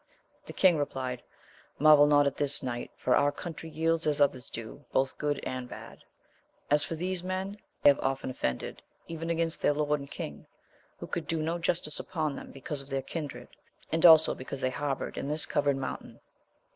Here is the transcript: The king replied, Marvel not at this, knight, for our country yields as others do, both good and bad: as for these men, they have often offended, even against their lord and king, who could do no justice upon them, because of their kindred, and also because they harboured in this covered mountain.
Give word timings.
The 0.47 0.53
king 0.53 0.79
replied, 0.79 1.21
Marvel 1.77 2.07
not 2.07 2.25
at 2.25 2.35
this, 2.37 2.63
knight, 2.63 2.89
for 2.97 3.15
our 3.15 3.31
country 3.31 3.69
yields 3.69 4.07
as 4.07 4.19
others 4.19 4.49
do, 4.49 4.83
both 4.91 5.19
good 5.19 5.39
and 5.43 5.69
bad: 5.69 6.03
as 6.71 6.83
for 6.83 6.95
these 6.95 7.23
men, 7.23 7.55
they 7.83 7.91
have 7.91 7.99
often 7.99 8.31
offended, 8.31 8.81
even 9.07 9.29
against 9.29 9.61
their 9.61 9.75
lord 9.75 9.99
and 9.99 10.09
king, 10.09 10.47
who 10.97 11.05
could 11.05 11.27
do 11.27 11.43
no 11.43 11.59
justice 11.59 11.99
upon 11.99 12.35
them, 12.35 12.49
because 12.49 12.81
of 12.81 12.89
their 12.89 13.03
kindred, 13.03 13.49
and 13.91 14.03
also 14.03 14.33
because 14.33 14.59
they 14.61 14.71
harboured 14.71 15.19
in 15.19 15.27
this 15.27 15.45
covered 15.45 15.77
mountain. 15.77 16.19